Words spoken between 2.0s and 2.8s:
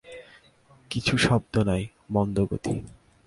মন্দগতি।